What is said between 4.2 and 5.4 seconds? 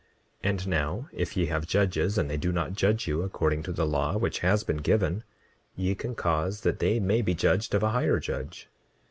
has been given,